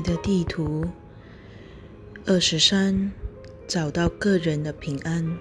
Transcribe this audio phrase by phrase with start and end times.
[0.00, 0.82] 爱的地图
[2.24, 3.12] 二十三，
[3.68, 5.36] 找到个人的平安。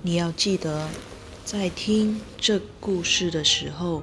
[0.00, 0.88] 你要记得，
[1.44, 4.02] 在听这故事的时候，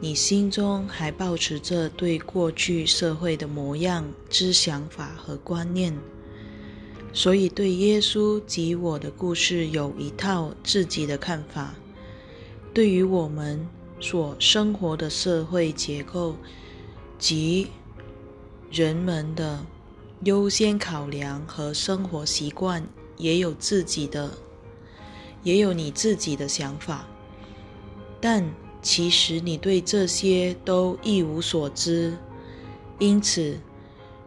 [0.00, 5.96] 你心中还保持着对过去社会的模样之想法和观念，
[7.12, 11.72] 所以对耶稣及我的故事有一套自己的看法。
[12.74, 13.64] 对于我们
[14.00, 16.34] 所生活的社会结构
[17.16, 17.68] 及
[18.70, 19.64] 人们的
[20.24, 24.30] 优先考量和生活习惯，也有自己的，
[25.42, 27.06] 也有你自己的想法。
[28.20, 28.44] 但
[28.82, 32.16] 其实你对这些都一无所知，
[32.98, 33.58] 因此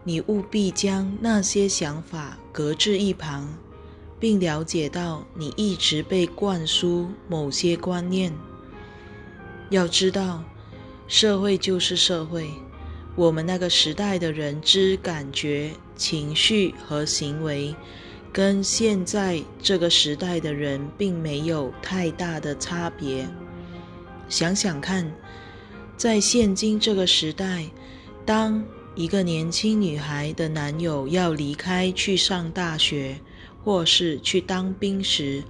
[0.04, 3.48] 你务必将那些想法搁置一旁，
[4.20, 8.34] 并了解到你一直被灌输某些观念。
[9.70, 10.44] 要知道，
[11.08, 12.50] 社会就是社会。
[13.20, 17.76] 我们那个时代的人之感觉、情绪和行为，
[18.32, 23.28] 跟现在这个时代的人并没有太大的差别。
[24.30, 25.12] 想想看，
[25.98, 27.66] 在现今这个时代，
[28.26, 28.64] 当
[28.96, 33.20] 一个年轻女孩的男友要离开去上大学，
[33.66, 35.44] 或是去当兵时，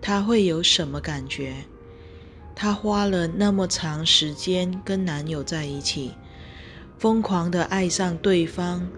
[0.00, 1.52] 她会有什么感觉？
[2.54, 6.12] 她花了那么长时间跟男友在一起。
[6.98, 8.88] 疯狂的爱上对方，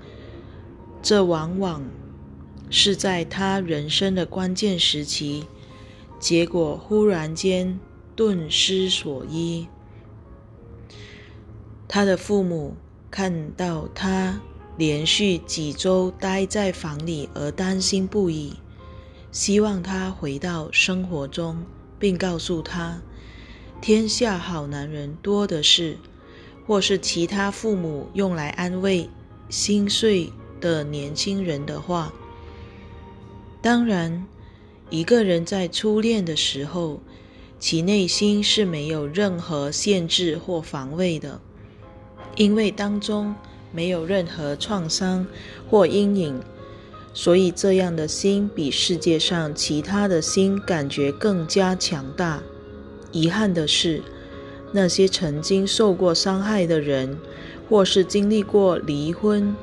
[1.03, 1.85] 这往往
[2.71, 5.45] 是在他人生的关键时期，
[6.19, 7.79] 结果忽然间
[8.17, 9.67] 顿失所依。
[11.87, 12.75] 他的父母
[13.11, 14.41] 看到他
[14.79, 18.55] 连续几周待在房里而担心不已，
[19.31, 21.65] 希望他回到生活中，
[21.99, 23.03] 并告诉他：
[23.83, 25.99] 天下好男人多的是。
[26.67, 29.09] 或是其他父母用来安慰
[29.49, 32.13] 心碎的年轻人的话。
[33.61, 34.27] 当然，
[34.89, 37.01] 一个人在初恋的时候，
[37.59, 41.41] 其内心是没有任何限制或防卫的，
[42.37, 43.35] 因为当中
[43.73, 45.27] 没有任何创伤
[45.69, 46.41] 或阴影，
[47.13, 52.43] 所以这样的心比世界上其他的心感觉更加强大。
[53.13, 54.03] 遗憾的是。
[54.73, 57.19] 那些曾经受过伤害的人，
[57.69, 59.55] 或是经历过离婚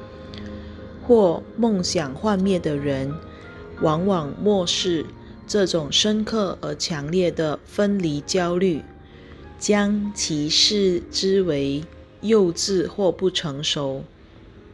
[1.05, 3.13] 或梦想幻灭的人，
[3.81, 5.05] 往往漠视
[5.47, 8.83] 这种深刻而强烈的分离焦虑，
[9.57, 11.83] 将其视之为
[12.21, 14.03] 幼稚或不成熟。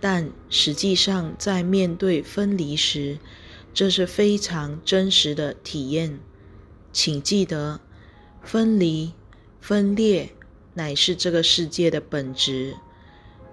[0.01, 3.19] 但实际上，在面对分离时，
[3.73, 6.19] 这是非常真实的体验。
[6.91, 7.79] 请记得，
[8.41, 9.13] 分离。
[9.63, 10.29] 分裂
[10.73, 12.75] 乃是这个世界的本质，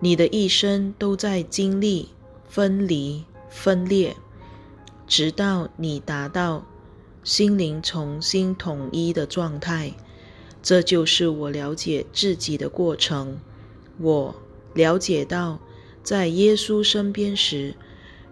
[0.00, 2.08] 你的一生都在经历
[2.48, 4.16] 分离、分裂，
[5.06, 6.66] 直到你达到
[7.22, 9.92] 心灵重新统一的状态。
[10.60, 13.38] 这就是我了解自己的过程。
[14.00, 14.34] 我
[14.74, 15.60] 了解到，
[16.02, 17.76] 在耶稣身边时，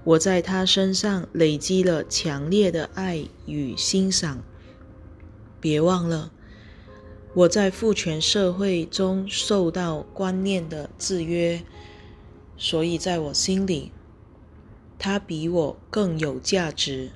[0.03, 4.43] 我在他身上累积了强烈的爱与欣赏。
[5.61, 6.33] 别忘了。
[7.39, 11.63] 我在父权社会中受到观念的制约，
[12.57, 13.93] 所以在我心里，
[14.99, 17.11] 他比我更有价值。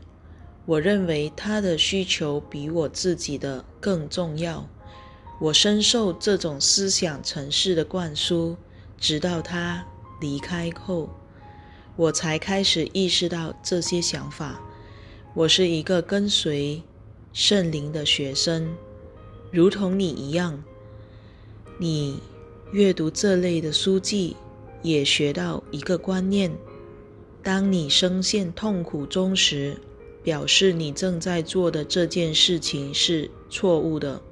[0.65, 4.69] 我认为他的需求比我自己的更重要。
[5.41, 8.57] 我深受这种思想城市的灌输，
[8.97, 9.85] 直到他
[10.21, 11.11] 离开后，
[11.97, 14.61] 我才开始意识到这些想法。
[15.35, 16.81] 我是一个跟随
[17.33, 18.73] 圣灵的学生。
[19.53, 20.65] 如同你一样，
[21.77, 22.19] 你
[22.73, 24.35] 阅读这类的书籍，
[24.81, 26.51] 也学到一个观念：
[27.43, 29.77] 当你深陷痛苦中时，
[30.23, 34.23] 表示你正在做的这件事情是错误的，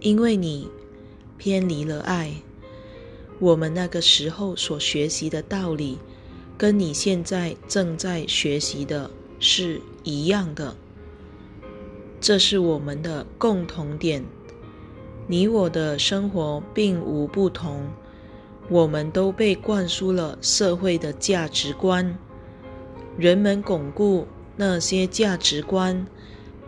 [0.00, 0.66] 因为你
[1.36, 2.32] 偏离了爱。
[3.40, 5.98] 我们那个时候所学习的道理，
[6.56, 9.10] 跟你现在正在学习的
[9.40, 10.74] 是一样的，
[12.18, 14.24] 这是我们的共同点。
[15.30, 17.86] 你我的生活并无不同，
[18.70, 22.18] 我们都被灌输了社会的价值观，
[23.18, 24.26] 人们巩固
[24.56, 26.06] 那些价值观，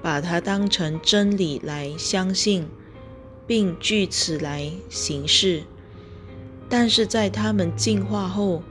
[0.02, 2.68] 把它当成真理来相信，
[3.46, 5.62] 并据此来行事。
[6.68, 8.62] 但是在他们进化后，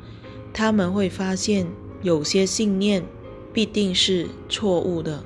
[0.53, 1.67] 他们会发现
[2.03, 3.03] 有些信念
[3.51, 5.23] 必定是错误的。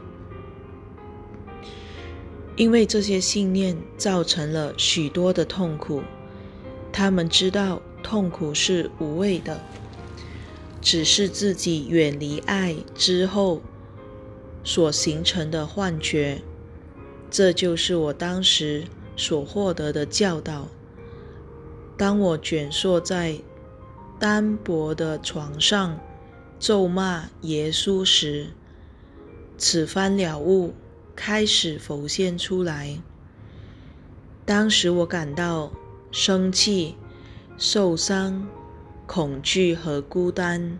[2.56, 6.04] 因为这些信念造成了许多的痛苦，
[6.92, 9.60] 他们知道痛苦是无谓的，
[10.80, 13.62] 只是自己远离爱之后
[14.64, 16.42] 所形成的幻觉。
[17.32, 18.84] 这就是我当时
[19.16, 20.68] 所获得的教导。
[21.98, 23.36] 当我蜷缩在
[24.20, 26.00] 单薄的床上
[26.60, 28.48] 咒骂耶稣时，
[29.58, 30.74] 此番了悟
[31.16, 33.00] 开始浮现出来。
[34.46, 35.72] 当时我感到
[36.12, 36.96] 生气、
[37.58, 38.48] 受伤。
[39.06, 40.80] 恐惧和孤单，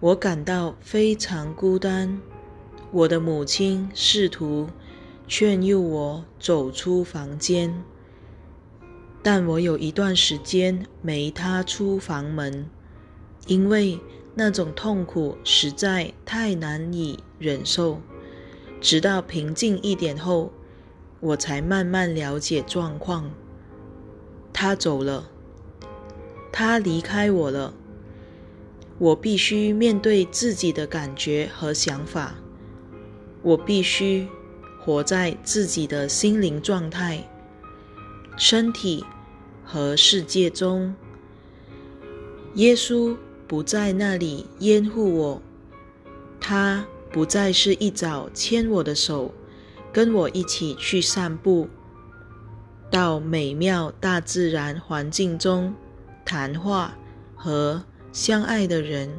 [0.00, 2.18] 我感到非常孤单。
[2.90, 4.68] 我的母亲试图
[5.28, 7.84] 劝诱我走出房间，
[9.22, 12.68] 但我有一段时间没踏出房门，
[13.46, 14.00] 因为
[14.34, 18.00] 那种痛苦实在太难以忍受。
[18.82, 20.52] 直到平静一点后，
[21.20, 23.30] 我才慢慢了解状况。
[24.52, 25.30] 他走了。
[26.52, 27.72] 他离开我了，
[28.98, 32.34] 我必须面对自己的感觉和想法，
[33.40, 34.28] 我必须
[34.78, 37.26] 活在自己的心灵状态、
[38.36, 39.02] 身体
[39.64, 40.94] 和世界中。
[42.56, 45.42] 耶稣不在那里掩护我，
[46.38, 49.34] 他不再是一早牵我的手，
[49.92, 51.68] 跟我一起去散步，
[52.90, 55.74] 到美妙大自然环境中。
[56.24, 56.96] 谈话
[57.34, 59.10] 和相爱的人，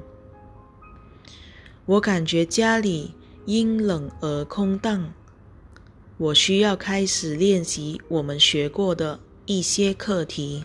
[1.86, 3.14] 我感觉家里
[3.46, 5.14] 阴冷而空荡。
[6.18, 10.64] 我需要开始练习我们学过的一些课题，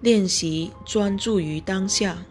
[0.00, 2.24] 练习专注于当下。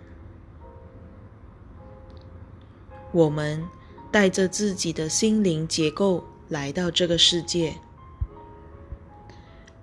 [3.12, 3.64] 我们
[4.12, 7.76] 带着自己的心灵结构来到这个世界。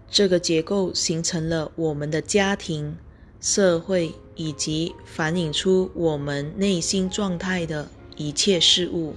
[0.09, 2.97] 这个结构形成了我们的家庭、
[3.41, 9.17] 社会以及反映出我们内心状态的一切事物。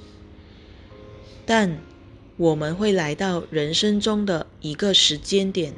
[1.45, 1.79] 但
[2.37, 5.73] 我们会来到人生中的一个时间点，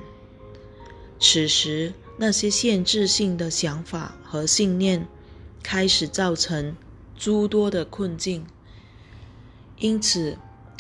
[1.19, 5.07] 此时那些限制性的想法和信念
[5.61, 6.75] 开始造成
[7.21, 8.47] 诸多的困境，
[9.77, 10.39] 因此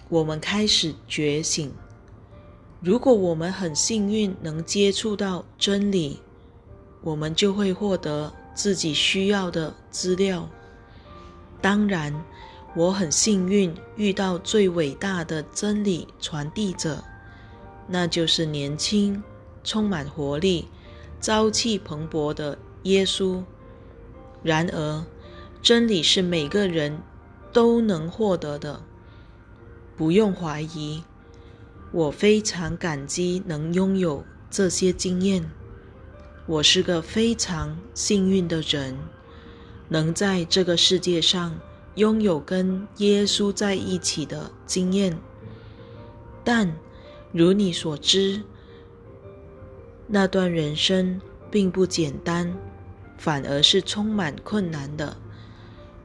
[0.09, 1.71] 我们开始觉醒。
[2.79, 6.19] 如果我们很幸运能接触到真理，
[7.03, 10.49] 我们就会获得自己需要的资料。
[11.61, 12.11] 当然，
[12.75, 17.03] 我很幸运遇到最伟大的真理传递者，
[17.87, 19.23] 那就是年轻、
[19.63, 20.67] 充满活力、
[21.19, 23.43] 朝气蓬勃的耶稣。
[24.41, 25.05] 然而，
[25.61, 26.99] 真理是每个人
[27.53, 28.81] 都能获得的，
[29.95, 31.03] 不用怀疑。
[31.91, 35.51] 我非常感激能拥有这些经验。
[36.47, 38.97] 我是个非常幸运的人，
[39.87, 41.59] 能在这个世界上
[41.95, 45.15] 拥有跟耶稣在一起的经验。
[46.43, 46.73] 但
[47.31, 48.41] 如你所知，
[50.07, 52.57] 那段人生并不简单，
[53.17, 55.15] 反而是充满困难的。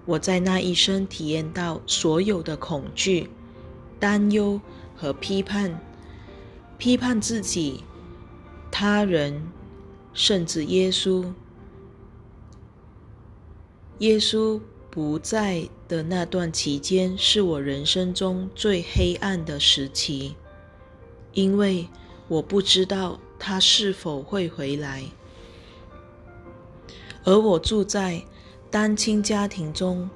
[0.07, 3.29] 我在那一生体验到所有的恐惧、
[4.01, 4.59] 担忧。
[4.99, 5.79] 和批判，
[6.79, 7.85] 批判自己、
[8.71, 9.53] 他人，
[10.15, 11.35] 甚至耶稣。
[13.99, 14.59] 耶稣
[14.91, 20.35] 不在的那段期间，是我人生中最黑暗的时期，
[21.35, 21.87] 因为
[22.27, 25.05] 我不知道他是否会回来。
[27.25, 28.25] 而我住在
[28.71, 30.09] 单亲家庭中，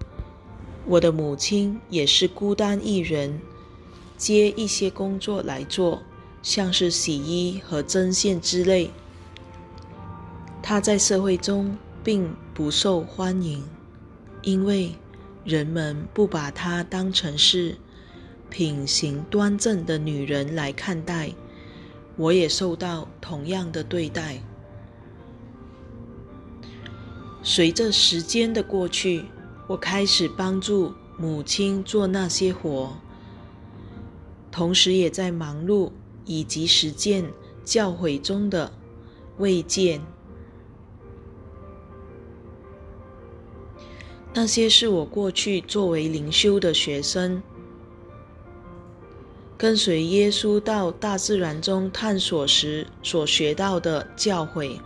[0.85, 3.40] 我的母亲也是孤单一人。
[4.16, 6.02] 接一些工作来做，
[6.42, 8.90] 像是洗衣和针线之类。
[10.62, 13.64] 她在社会中并不受欢迎，
[14.42, 14.92] 因为
[15.42, 17.78] 人们不把她当成是
[18.50, 21.30] 品行端正的女人来看待。
[22.16, 24.42] 我也受到同样的对待。
[27.42, 29.25] 随着时间的过去，
[29.66, 32.92] 我开始帮助母亲做那些活。
[34.50, 35.90] 同时也在忙碌
[36.25, 37.32] 以及实践
[37.64, 38.73] 教诲中的
[39.38, 40.00] 慰藉。
[44.35, 47.42] 那些是我过去作为灵修的学生，
[49.56, 54.78] 跟随耶稣到大自然中探索时所学到的教诲。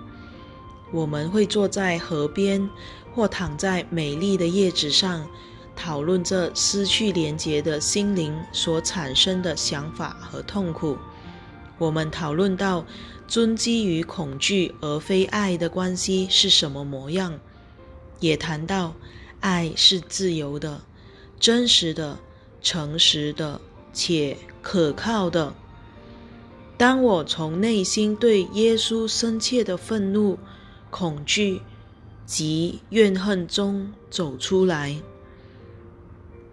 [0.94, 2.70] 我们会坐在河边，
[3.12, 5.28] 或躺在美丽的叶子上。
[5.76, 10.96] 讨论这失去连结的心灵所产生的想法和痛苦。
[11.78, 12.86] 我们讨论到
[13.26, 17.40] 尊基于恐惧而非爱的关系是什么模样，
[18.20, 18.94] 也谈到
[19.40, 20.80] 爱是自由的、
[21.40, 22.20] 真实的、
[22.62, 23.60] 诚实的
[23.92, 25.54] 且可靠的。
[26.76, 30.38] 当我从内心对耶稣深切的愤怒、
[30.96, 31.60] 恐惧
[32.24, 34.94] 及怨恨中走出来，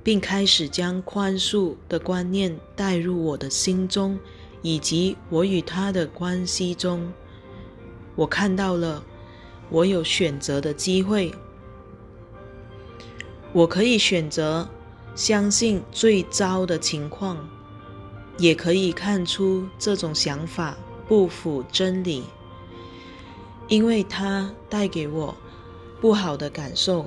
[0.03, 4.17] 并开始将宽恕的观念带入我的心中。
[4.63, 7.11] 以及我与他的关系中，
[8.15, 9.03] 我看到了
[9.71, 11.33] 我有选择的机会。
[13.53, 14.69] 我可以选择
[15.15, 17.37] 相信最糟的情况，
[18.37, 22.23] 也可以看出这种想法不符真理，
[23.71, 25.33] 因为它带给我
[26.01, 27.05] 不好的感受。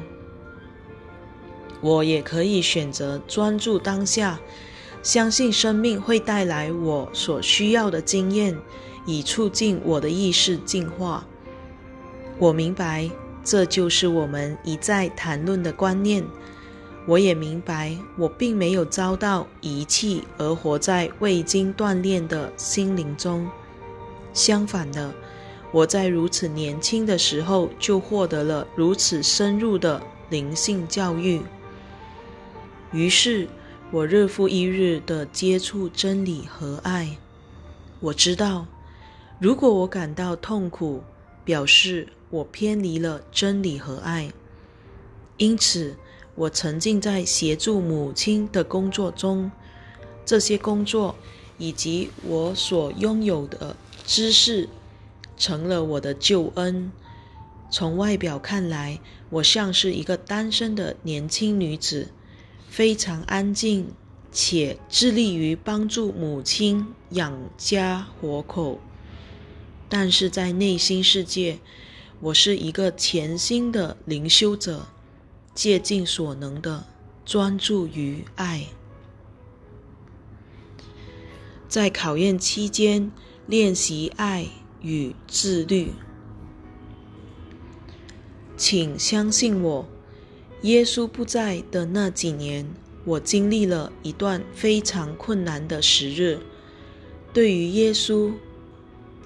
[1.82, 4.40] 我也可以选择专注当下。
[5.02, 8.56] 相信生命会带来我所需要的经验，
[9.04, 11.26] 以促进我的意识进化。
[12.38, 13.10] 我明白，
[13.44, 16.24] 这就是我们一再谈论的观念。
[17.06, 23.46] 我也明白，我并没有遭到遗弃而活在未经锻炼的心灵中。
[24.32, 25.12] 相反的，
[25.74, 30.00] 我在如此年轻的时候就获得了如此深入的
[30.30, 31.42] 灵性教育。
[32.92, 33.48] 于是。
[33.90, 37.16] 我日复一日的接触真理和爱，
[38.00, 38.66] 我知道，
[39.38, 41.04] 如果我感到痛苦，
[41.44, 44.32] 表示我偏离了真理和爱。
[45.36, 45.94] 因此，
[46.34, 49.48] 我沉浸在协助母亲的工作中，
[50.24, 51.14] 这些工作
[51.56, 54.68] 以及我所拥有的知识，
[55.36, 56.90] 成了我的救恩。
[57.70, 59.00] 从外表看来，
[59.30, 62.08] 我像是一个单身的年轻女子。
[62.68, 63.92] 非常安静，
[64.32, 68.80] 且致力于帮助母亲养家活口。
[69.88, 71.60] 但是在内心世界，
[72.20, 74.88] 我是一个潜心的灵修者，
[75.54, 76.84] 竭尽所能的
[77.24, 78.66] 专注于爱。
[81.68, 83.12] 在考验期间
[83.46, 84.48] 练习爱
[84.84, 85.92] 与自律，
[88.54, 89.88] 请相信我。
[90.60, 92.66] 耶稣不在的那几年，
[93.06, 96.38] 我经历了一段非常困难的时日。
[97.32, 98.32] 对于耶稣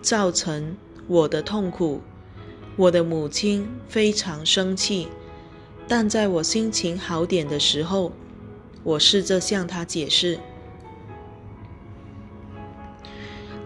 [0.01, 0.77] 造成
[1.09, 2.01] 我的痛苦，
[2.77, 5.09] 我的母亲非常生气。
[5.89, 8.13] 但在我心情好点的时候，
[8.85, 10.39] 我试着向他解释：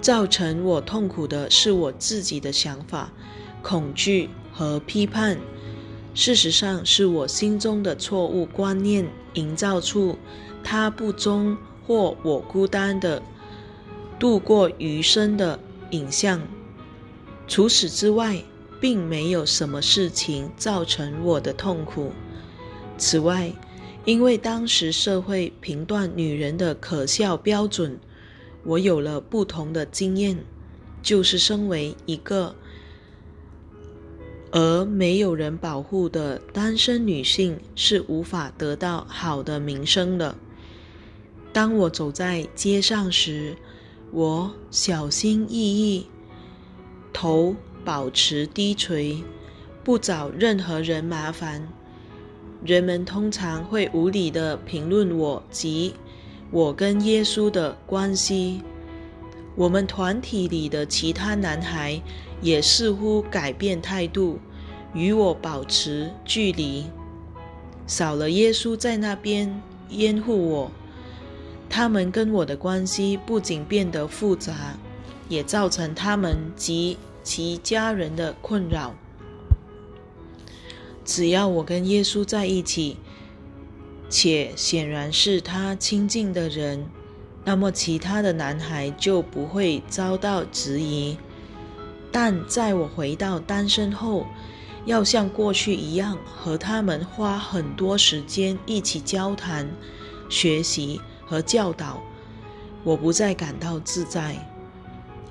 [0.02, 3.12] 造成我痛苦的是我自己的想法、
[3.62, 5.38] 恐惧和批判。
[6.12, 10.18] 事实上，是我心中的错误观念营造出
[10.62, 11.56] 他不忠
[11.86, 13.22] 或我孤单的
[14.18, 15.58] 度过余生的
[15.92, 16.42] 影像。
[17.48, 18.42] 除此之外，
[18.80, 22.12] 并没有什么事情造成我的痛苦。
[22.98, 23.52] 此外，
[24.04, 27.98] 因为当时社会评断女人的可笑标准，
[28.64, 30.38] 我有了不同的经验，
[31.02, 32.54] 就是身为一个。
[34.54, 40.36] 而没有人保护的单身女性是无法得到好的名声的。
[41.54, 43.56] 当我走在街上时，
[44.10, 46.06] 我小心翼翼，
[47.14, 49.24] 头保持低垂，
[49.82, 51.66] 不找任何人麻烦。
[52.62, 55.94] 人们通常会无理的评论我及
[56.52, 58.62] 我跟耶稣的关系。
[59.56, 62.00] 我们团体里的其他男孩。
[62.42, 64.40] 也似乎改变态度，
[64.92, 66.84] 与我保持距离。
[67.86, 70.72] 少了耶稣在那边掩护我，
[71.70, 74.76] 他们跟我的关系不仅变得复杂，
[75.28, 78.92] 也造成他们及其家人的困扰。
[81.04, 82.96] 只要我跟耶稣在一起，
[84.12, 86.86] 且显然是他亲近的人，
[87.46, 91.16] 那么其他的男孩就不会遭到质疑。
[92.12, 94.26] 但在我回到单身后，
[94.84, 99.66] 要像过去一样和他们花很多时间一起交谈、
[100.28, 102.02] 学习和教导，
[102.84, 104.36] 我不再感到自在。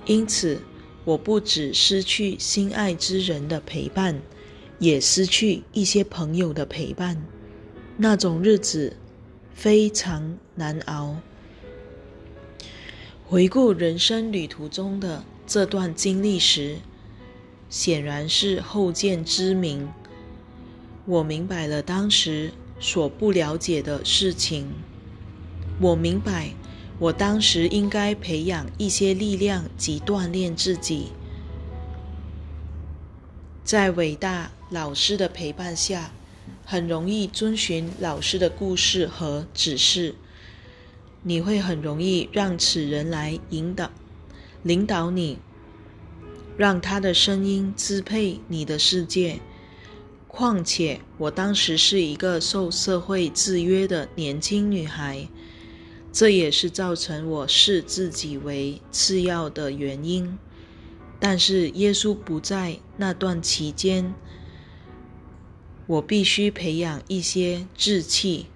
[0.08, 0.60] 因此，
[1.06, 4.20] 我不只失去心爱之人的陪伴，
[4.80, 7.24] 也失去一些朋友的陪伴。
[8.04, 8.98] 那种日子
[9.54, 11.18] 非常难熬。
[13.28, 15.24] 回顾人生旅途中的。
[15.46, 16.78] 这段经历时，
[17.70, 19.88] 显然是后见之明。
[21.06, 24.70] 我明白了当时所不了解的事情。
[25.80, 26.54] 我明白，
[26.98, 31.12] 我当时应该培养一些力量及锻炼自己。
[33.64, 36.12] 在伟大老师的陪伴下，
[36.72, 40.16] 很容易遵循老师的故事和指示。
[41.22, 43.92] 你会很容易让此人来引导、
[44.64, 45.38] 领导你，
[46.56, 49.42] 让他的声音支配你的世界。
[50.30, 55.28] 况且，我当时是一个受社会制约的年轻女孩。
[56.14, 60.38] 这也是造成我视自己为次要的原因。
[61.20, 64.14] 但是耶稣不在那段期间，
[65.88, 68.48] 我必须培养一些志气。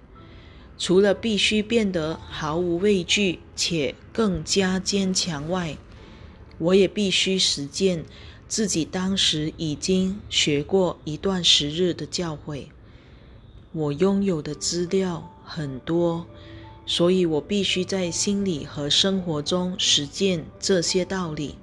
[0.78, 5.78] 除了必须变得毫无畏惧且更加坚强外，
[6.58, 8.04] 我也必须实践
[8.46, 12.66] 自己当时已经学过一段时日的教诲。
[13.72, 16.26] 我拥有的资料很多。
[16.88, 21.56] 所以我必须在心理和生活中实践这些道理。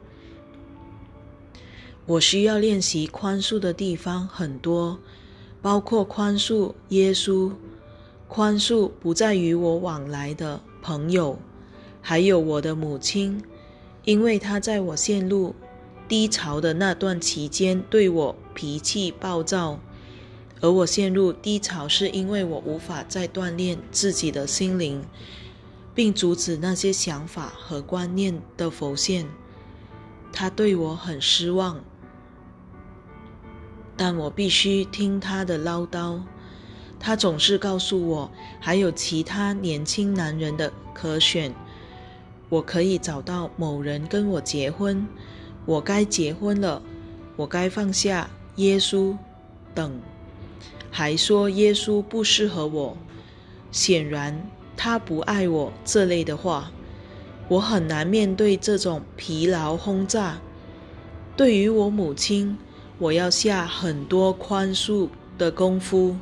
[2.06, 5.00] 我需要练习宽恕的地方很多，
[5.64, 7.54] 包括宽恕耶稣，
[8.28, 11.40] 宽恕不再与我往来的朋友，
[12.02, 13.42] 还有我的母亲，
[14.04, 15.56] 因为她在我陷入
[16.08, 19.80] 低潮的那段期间对我脾气暴躁。
[20.60, 25.06] 而我陷入低潮，是因为我无法再锻炼自己的心灵，
[25.96, 29.26] 并阻止那些想法和观念的浮现。
[30.34, 31.84] 他对我很失望，
[34.06, 36.20] 但我必须听他的唠叨。
[37.00, 38.30] 他总是告诉我
[38.60, 41.54] 还有其他年轻男人的可选，
[42.50, 45.08] 我可以找到某人跟我结婚，
[45.66, 46.82] 我该结婚了，
[47.38, 49.16] 我该放下耶稣
[49.74, 50.02] 等。
[50.92, 52.98] 还说耶稣不适合我，
[53.72, 56.74] 显然他不爱我这类的话，
[57.48, 60.42] 我很难面对这种疲劳轰炸。
[61.38, 62.58] 对于我母亲，
[63.00, 66.16] 我要下很多宽恕的功夫，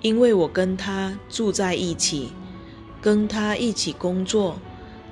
[0.00, 2.32] 因为我跟他住在一起，
[3.00, 4.58] 跟他一起工作，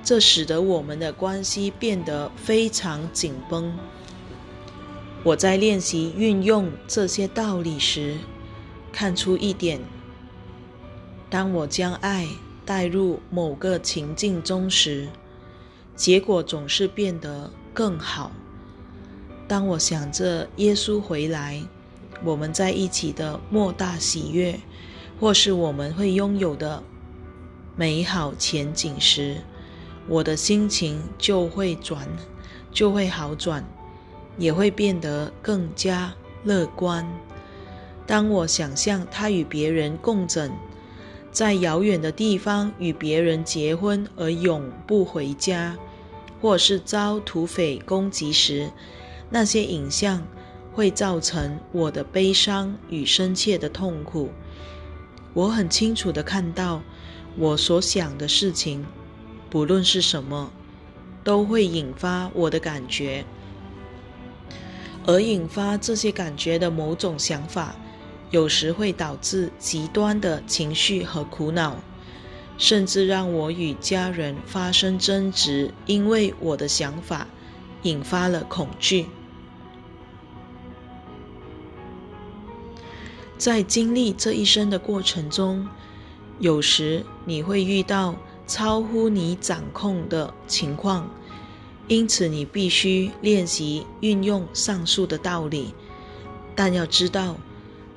[0.03, 3.73] 这使得我们的关系变得非常紧绷。
[5.23, 8.17] 我在练习运用这些道理时。
[8.93, 9.79] 看出一点：
[11.29, 12.27] 当我将爱
[12.65, 15.07] 带入某个情境中时，
[15.95, 18.33] 结果总是变得更好。
[19.51, 21.61] 当我想着耶稣回来，
[22.23, 24.57] 我们在一起的莫大喜悦，
[25.19, 26.81] 或是我们会拥有的
[27.75, 29.41] 美好前景时，
[30.07, 32.07] 我的心情就会转，
[32.71, 33.61] 就会好转，
[34.37, 36.13] 也会变得更加
[36.45, 37.05] 乐观。
[38.07, 40.49] 当我想象他与别人共枕，
[41.29, 45.77] 在遥远的地方与别人结婚而永不回家，
[46.39, 48.71] 或是遭土匪攻击时，
[49.31, 50.21] 那些影像
[50.73, 54.29] 会造成我的悲伤与深切的痛苦。
[55.33, 56.83] 我很清楚的看到，
[57.37, 58.85] 我所想的事情，
[59.49, 60.51] 不论是什么，
[61.23, 63.25] 都会引发我的感觉，
[65.05, 67.75] 而引发这些感觉的某种想法。
[68.29, 71.75] 有时会导致极端的情绪和苦恼，
[72.57, 77.27] 甚至让我与家人发生争执，因为我的想法
[77.83, 79.07] 引发了恐惧。
[83.41, 85.67] 在经历这一生的过程中，
[86.37, 88.13] 有时你会遇到
[88.45, 91.09] 超乎你掌控的情况，
[91.87, 95.73] 因此你必须练习运用上述的道理。
[96.55, 97.35] 但要知道。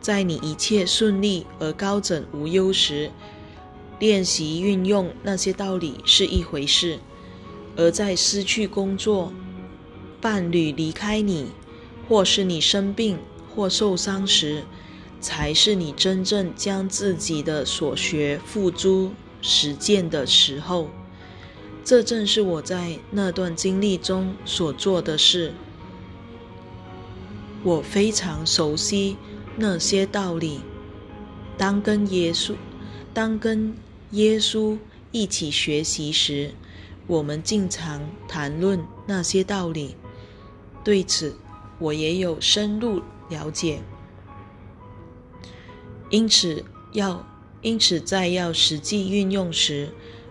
[0.01, 3.11] 在你一切顺利而高枕无忧时，
[3.99, 6.99] 练习运用那些道理是一回事；
[7.77, 9.31] 而在失去工作、
[10.23, 11.49] 伴侣离开你，
[12.09, 13.19] 或是你生病
[13.55, 14.65] 或受伤时，
[15.25, 19.11] 才是你真正将自己的所学付诸
[19.41, 20.91] 实践的时候。
[21.83, 25.55] 这正是我在那段经历中所做的事。
[27.63, 29.17] 我非常熟悉。
[29.57, 30.59] 那些道理，
[31.57, 32.55] 当跟耶稣，
[33.13, 33.73] 当跟
[34.11, 34.77] 耶稣
[35.13, 36.51] 一起学习时，
[37.07, 39.95] 我们经常谈论那些道理。
[40.83, 41.37] 对此，
[41.79, 43.81] 我也有深入了解。
[46.15, 47.27] 因此，要
[47.61, 49.89] 因此在要实际运用时，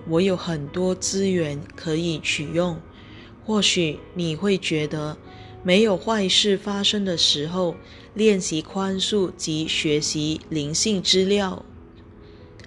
[0.07, 2.79] 我有很多资源可以取用。
[3.43, 5.17] 或许你会觉得。
[5.65, 7.75] 没有坏事发生的时候，
[8.13, 11.63] 练习宽恕及学习灵性资料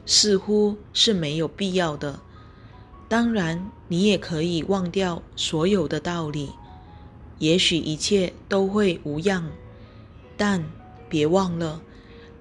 [0.06, 2.20] 似乎是没有必要的。
[3.06, 6.48] 当然，你也可以忘掉所有的道理，
[7.38, 9.50] 也许一切都会无恙。
[10.38, 10.64] 但
[11.10, 11.82] 别忘了，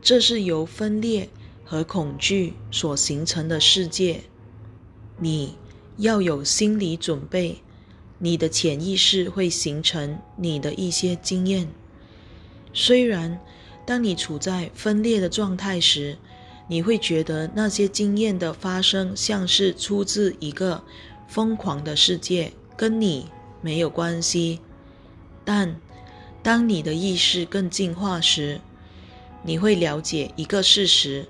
[0.06, 1.28] 这是由分裂
[1.64, 4.22] 和恐惧所形成的世界。
[5.18, 5.56] 你
[5.98, 7.64] 要有心理准备，
[8.20, 11.68] 你的潜意识会形成你的一些经验。
[12.72, 13.40] 虽然
[13.84, 16.20] 当你处在分裂的状态时，
[16.68, 20.84] 你会觉得那些经验的发生像是出自一个
[21.28, 23.26] 疯狂的世界，跟你
[23.60, 24.60] 没有关系。
[25.44, 25.76] 但
[26.44, 28.62] 当你的意识更进化时，
[29.48, 31.28] 你会了解一个事实：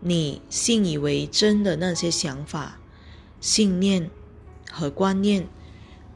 [0.00, 2.80] 你信以为真的那些想法、
[3.42, 4.10] 信念
[4.70, 5.46] 和观念，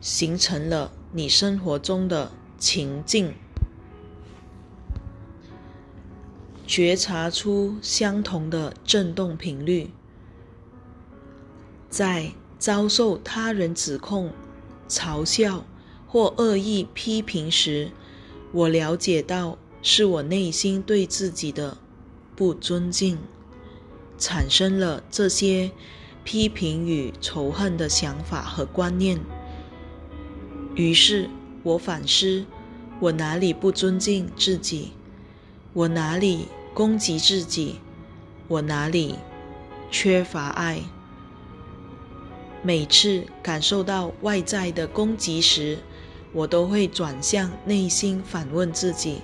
[0.00, 3.34] 形成了你生活中的情境。
[6.66, 9.90] 觉察出相同的振动频率，
[11.90, 14.32] 在遭受他人指控、
[14.88, 15.66] 嘲笑
[16.06, 17.90] 或恶意批评时，
[18.52, 21.76] 我了解到是我内心对自己的
[22.34, 23.18] 不尊敬，
[24.16, 25.72] 产生了这些
[26.24, 29.20] 批评与仇恨的想法和观念。
[30.74, 31.28] 于是
[31.62, 32.46] 我反思：
[32.98, 34.92] 我哪里不尊敬自己？
[35.74, 37.76] 我哪里攻击自己？
[38.48, 39.16] 我哪里
[39.90, 40.80] 缺乏爱？
[42.62, 45.80] 每次感受到外在的攻击时，
[46.32, 49.18] 我都会转向内心反问自己：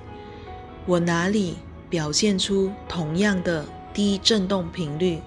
[0.91, 1.55] 我哪里
[1.89, 5.21] 表现出同样的低振动频率？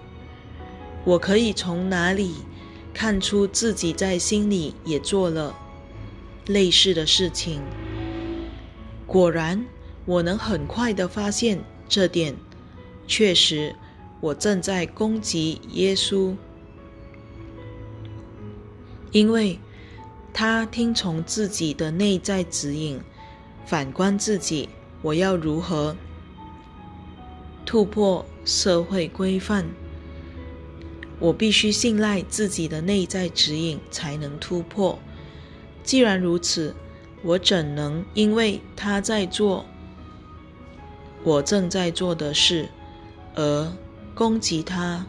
[1.06, 2.34] 我可以从哪里
[2.94, 5.56] 看出自己在心里也做了
[6.48, 7.62] 类似的事情？
[9.08, 9.66] 果然。
[10.06, 12.36] 我能很快的发现这点，
[13.08, 13.74] 确实，
[14.20, 16.36] 我正在攻击耶稣，
[19.14, 19.58] 因为
[20.34, 23.00] 他听从自己的内在指引。
[23.66, 24.68] 反观自己，
[25.04, 25.96] 我要如何
[27.66, 29.66] 突破社会规范？
[31.20, 34.98] 我必须信赖自己的内在指引，才能突破。
[35.84, 36.74] 既然如此，
[37.22, 39.66] 我怎能因为他在做？
[41.24, 42.70] 我正在做的事，
[43.36, 43.72] 而
[44.16, 45.06] 攻击他。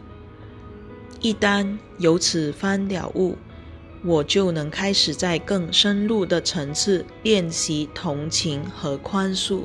[1.21, 3.37] 一旦由此翻了悟，
[4.03, 9.63] 我就能开始在更深入的层次练习同情和宽恕。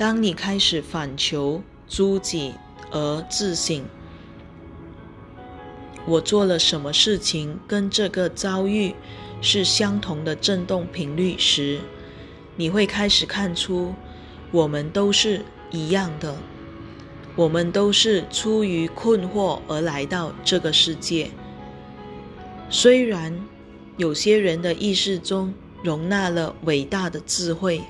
[0.00, 2.54] 当你开始反求诸己
[2.90, 3.84] 而自省，
[6.06, 8.94] 我做了什么事情跟这个遭遇
[9.42, 11.80] 是相同的振动频率时，
[12.56, 13.92] 你会开始看出。
[14.50, 16.34] 我们都是一样的，
[17.36, 21.30] 我们都是出于困惑而来到这个世界。
[22.70, 23.38] 虽然
[23.98, 25.52] 有些人的意识中
[25.84, 27.82] 容纳了伟大的智慧，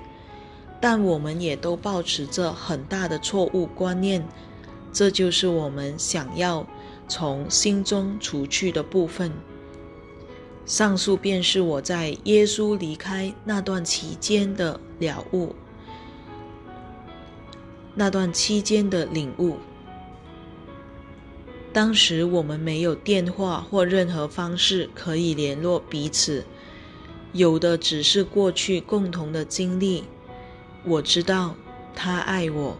[0.80, 4.26] 但我们也都保持着很大的错误观念。
[4.92, 6.66] 这就是我们想要
[7.06, 9.30] 从心中除去的部分。
[10.66, 15.54] 上述便是我在耶稣离开那段期间的了悟。
[17.94, 19.56] 那段期间的领悟。
[21.72, 26.44] 当时我们没有电话或任何方式可以联络彼此，
[27.32, 30.04] 有的只是过去共同的经历。
[30.84, 31.54] 我知道
[31.94, 32.78] 他爱我，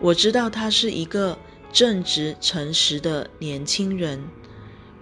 [0.00, 1.38] 我知道他是一个
[1.72, 4.22] 正直诚实的年轻人，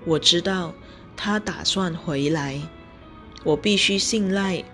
[0.05, 0.73] 我知道
[1.17, 2.61] 他打算回来。
[3.43, 4.65] 我必须信赖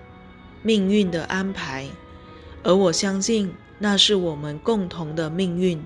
[0.62, 1.88] 命运的安排，
[2.62, 3.54] 而我相信。
[3.82, 5.82] 那是我们共同的命运。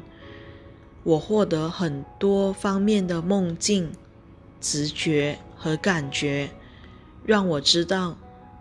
[1.04, 3.92] 我获得很多方面的梦境、
[4.60, 6.50] 直觉和感觉，
[7.24, 8.16] 让我知道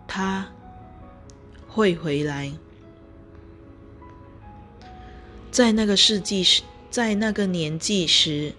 [0.06, 0.46] 他
[1.66, 2.52] 会回来。
[5.54, 8.54] 在那个世纪时，在那个年纪时，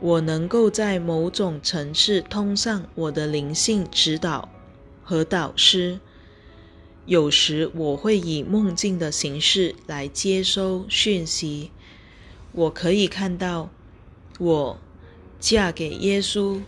[0.00, 4.50] 我能够在某种层次通上我的灵性指导
[5.02, 5.98] 和导师。
[7.06, 11.70] 有时我会以梦境的形式来接收讯息。
[12.52, 13.70] 我可以看到
[14.38, 14.78] 我
[15.38, 16.60] 嫁给耶稣，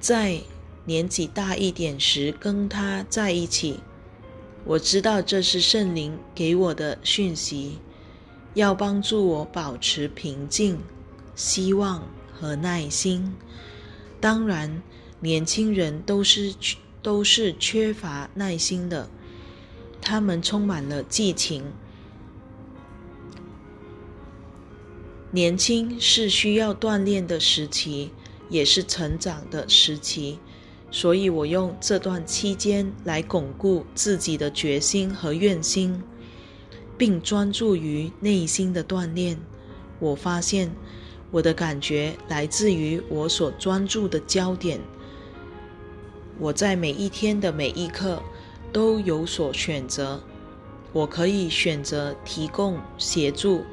[0.00, 0.40] 在
[0.86, 3.78] 年纪大一点时跟他在一起。
[4.64, 7.78] 我知道这是圣灵给我的讯息，
[8.54, 10.78] 要帮助我保持平静、
[11.34, 13.34] 希望和耐心。
[14.20, 14.82] 当然，
[15.20, 16.54] 年轻人都是。
[17.04, 19.10] 都是缺乏耐心的，
[20.00, 21.62] 他们充满了激情。
[25.30, 28.10] 年轻是需要锻炼的时期，
[28.48, 30.38] 也是成长的时期，
[30.90, 36.02] 所以我用这段期间来巩固自己的决心和愿心，
[36.96, 39.38] 并专注于内心的锻炼。
[39.98, 40.70] 我发现
[41.30, 44.80] 我的感觉来自于我所专注的焦点。
[46.38, 48.22] 我在每一天的每一刻
[48.72, 50.20] 都有所选择。
[50.92, 53.64] 我可以选择提供协助，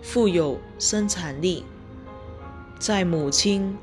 [0.00, 1.64] 富有生产力，
[2.78, 3.76] 在母亲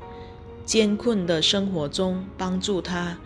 [0.64, 3.16] 艰困的生活中帮助她，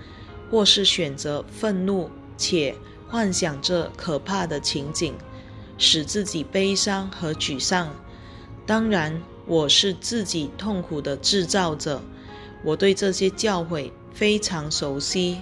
[0.51, 2.75] 或是选择愤怒且
[3.09, 5.15] 幻想着可怕的情景，
[5.79, 7.95] 使自己悲伤和沮丧。
[8.67, 12.01] 当然，我是自己痛苦的制造者。
[12.63, 15.39] 我对这些教诲非常熟悉。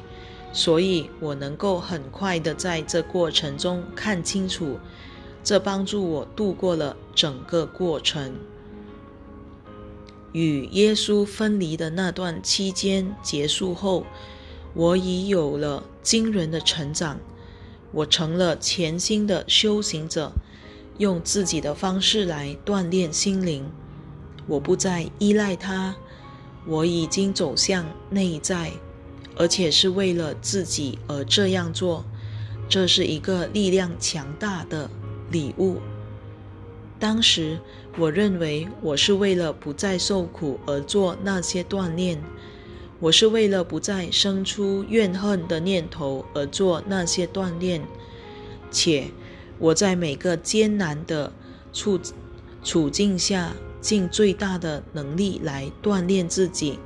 [0.55, 4.79] 所以我能够很快的在这过程中看清楚，
[5.43, 8.35] 这帮助我度过了整个过程。
[10.33, 14.05] 与耶稣分离的那段期间结束后，
[14.75, 17.19] 我已有了惊人的成长。
[17.93, 20.33] 我成了全心的修行者，
[20.99, 23.65] 用自己的方式来锻炼心灵。
[24.47, 25.95] 我不再依赖他，
[26.67, 28.73] 我已经走向内在。
[29.35, 32.05] 而且是为了自己而这样做，
[32.69, 34.91] 这是一个力量强大的
[35.31, 35.79] 礼物。
[37.01, 37.59] 当时
[37.97, 42.23] 我认为我是为了不再受苦而做那些锻炼，
[43.03, 47.83] 我是为了不再生出怨恨的念头而做那些锻炼，
[48.71, 49.09] 且
[49.59, 51.33] 我在每个艰难的
[51.73, 51.99] 处
[52.63, 56.79] 处境下尽最大的能力来锻炼自己。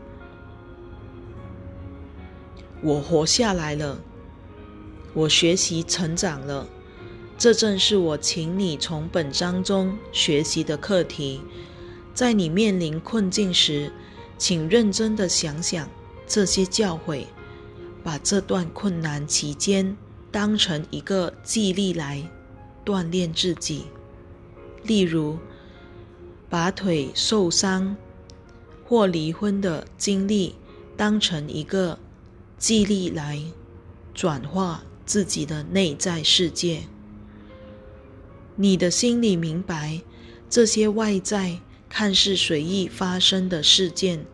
[2.80, 3.98] 我活下来了，
[5.12, 6.66] 我学习成长了，
[7.36, 11.42] 这正是我请你从本章中学习的课题。
[12.14, 13.92] 在你面临困境时，
[14.38, 15.86] 请认真的想想
[16.26, 17.24] 这些教诲，
[18.02, 19.96] 把这段困难期间
[20.30, 22.22] 当成一个激励来
[22.84, 23.84] 锻炼自己。
[24.82, 25.38] 例如，
[26.48, 27.96] 把腿受伤
[28.84, 30.54] 或离婚的经历
[30.96, 31.98] 当成一个。
[32.58, 33.38] 记力来
[34.14, 36.84] 转化自己的内在世界。
[38.54, 40.00] 你的心里明白，
[40.48, 41.60] 这些外在
[41.90, 44.24] 看似随意发生的事件，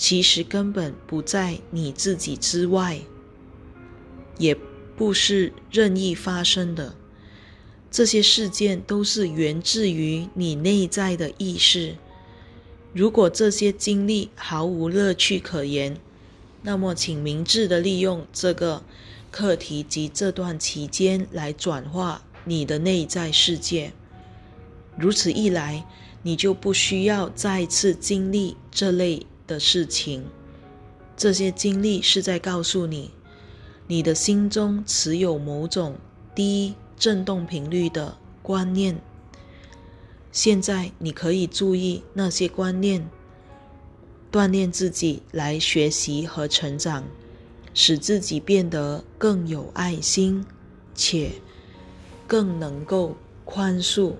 [0.00, 3.00] 其实根本不在你自己之外，
[4.38, 4.56] 也
[4.96, 6.94] 不是任意发生的。
[7.90, 11.96] 这些事件都是源自于你内在的意识。
[12.94, 15.98] 如果这些经历毫无乐趣可言，
[16.62, 18.82] 那么，请明智的利用这个
[19.30, 23.92] 课题及这段期间来转化你的内在世界。
[24.96, 25.86] 如此一来，
[26.22, 30.24] 你就不需要再次经历这类的事情。
[31.16, 33.10] 这些经历是在告诉你，
[33.88, 35.96] 你的心中持有某种
[36.34, 39.02] 低振动频率的观念。
[40.30, 43.10] 现在，你可以注意那些观念。
[44.30, 47.02] 锻炼自己来学习和成长，
[47.74, 50.46] 使自己变得更有爱心，
[50.94, 51.32] 且
[52.28, 54.14] 更能够宽恕。